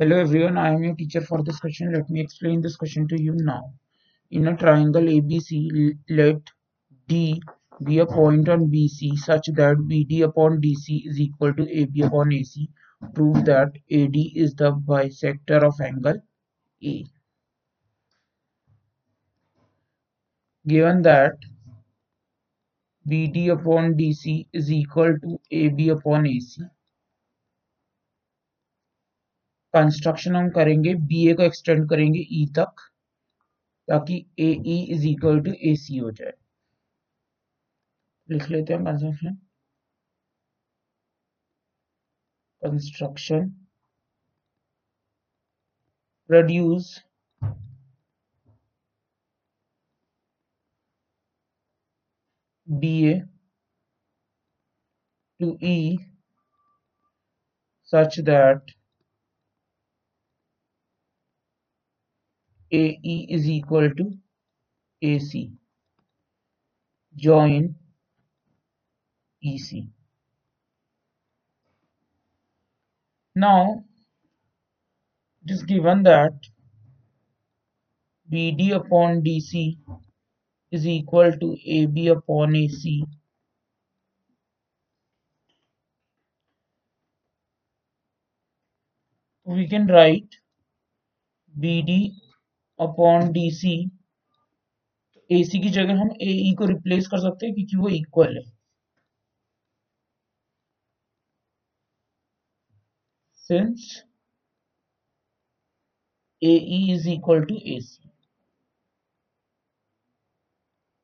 [0.00, 1.92] Hello everyone, I am your teacher for this question.
[1.92, 3.74] Let me explain this question to you now.
[4.30, 6.38] In a triangle ABC, let
[7.06, 7.42] D
[7.84, 12.32] be a point on BC such that BD upon DC is equal to AB upon
[12.32, 12.70] AC.
[13.14, 16.22] Prove that AD is the bisector of angle
[16.82, 17.04] A.
[20.66, 21.36] Given that
[23.06, 26.62] BD upon DC is equal to AB upon AC,
[29.74, 32.80] construction हम करेंगे B A को extend करेंगे E e तक,
[33.88, 36.32] ताकि A E is equal to A C हो जाए।
[38.28, 39.36] लिख लेते हैं construction
[42.62, 43.48] construction
[46.30, 46.92] produce
[52.68, 53.18] B A
[55.40, 55.76] to E
[57.92, 58.79] such that
[62.72, 64.12] AE is equal to
[65.02, 65.52] AC.
[67.14, 67.76] Join
[69.42, 69.88] EC.
[73.34, 73.84] Now,
[75.44, 76.32] it is given that
[78.30, 79.76] BD upon DC
[80.70, 83.04] is equal to AB upon AC.
[89.44, 90.36] We can write
[91.60, 92.19] BD
[92.80, 93.74] upon D C
[95.30, 97.88] A C की जगह हम A E e को replace कर सकते हैं क्योंकि वो
[97.96, 98.44] equal है।
[103.50, 103.86] Since
[106.42, 108.10] A E is equal to A C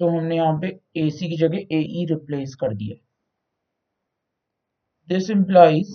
[0.00, 2.96] तो हमने यहाँ पे ए सी की जगह ए ई रिप्लेस कर दिया।
[5.10, 5.92] This implies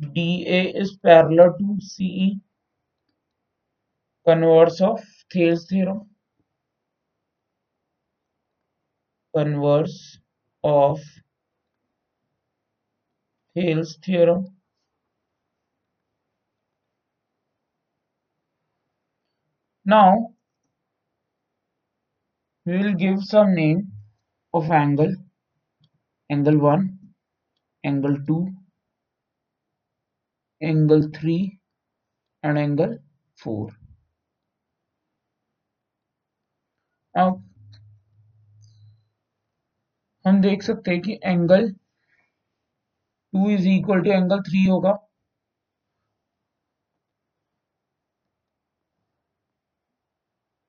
[0.00, 2.40] DA is parallel to CE.
[4.26, 5.00] Converse of
[5.32, 6.08] Thales theorem.
[9.34, 10.18] Converse
[10.64, 11.00] of
[13.54, 14.46] Thales theorem.
[19.84, 20.34] Now
[22.64, 23.92] we will give some name
[24.54, 25.14] of angle
[26.30, 26.98] angle 1
[27.84, 28.63] angle 2
[30.64, 31.36] angle three
[32.44, 32.96] and angle
[33.38, 33.72] four
[37.14, 37.42] अब
[40.24, 41.70] हम देख सकते हैं कि angle
[43.32, 44.92] two is equal to angle three होगा।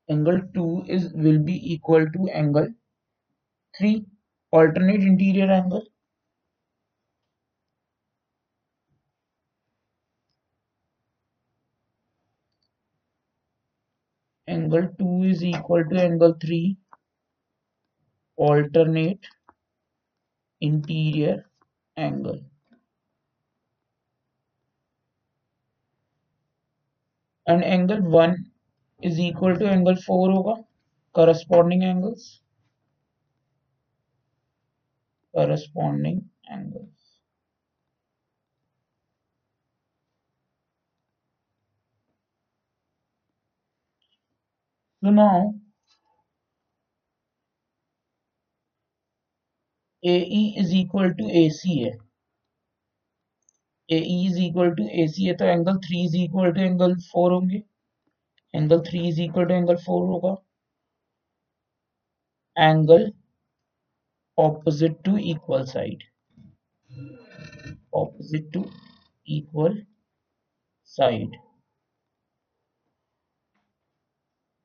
[0.10, 2.72] Angle two is will be equal to angle
[3.76, 3.94] three
[4.54, 5.88] alternate interior angle
[14.66, 16.78] angle 2 is equal to angle 3
[18.38, 19.28] alternate
[20.62, 21.36] interior
[21.98, 22.40] angle
[27.48, 28.36] and angle 1
[29.02, 30.56] is equal to angle 4 होगा
[31.20, 32.24] corresponding angles
[35.38, 36.18] corresponding
[36.58, 37.05] angles
[45.06, 45.54] So now
[50.04, 51.92] AE is equal to AC है
[53.90, 57.62] AE is equal to AC है तो angle 3 is equal to angle 4 होंगे
[58.54, 60.36] angle 3 is equal to angle 4 होगा
[62.58, 63.08] angle
[64.38, 66.10] opposite to equal side
[67.94, 68.68] opposite to
[69.28, 69.82] equal
[70.98, 71.44] side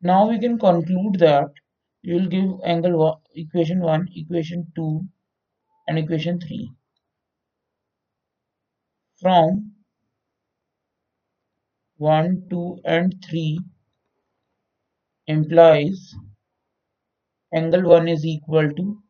[0.02, 1.52] Now we can conclude that
[2.02, 5.02] you will give angle one, equation 1, equation 2
[5.88, 6.70] and equation 3
[9.20, 9.72] from
[11.98, 13.58] 1, 2 and 3
[15.26, 16.14] implies
[17.54, 19.02] angle 1 is equal to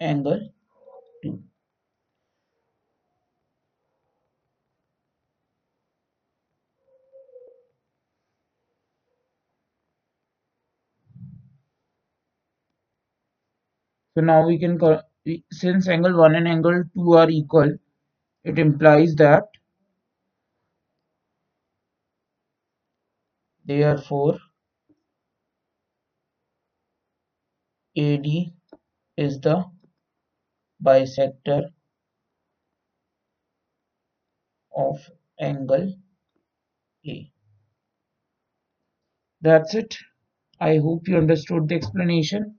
[0.00, 0.40] angle
[1.22, 1.42] 2.
[14.14, 14.78] So now we can,
[15.50, 17.76] since angle 1 and angle 2 are equal,
[18.44, 19.44] it implies that
[23.64, 24.38] therefore
[27.96, 28.52] AD
[29.16, 29.64] is the
[30.84, 31.62] bisector
[34.76, 34.98] of
[35.40, 35.94] angle
[37.04, 37.32] A.
[39.42, 39.94] That's it.
[40.58, 42.58] I hope you understood the explanation.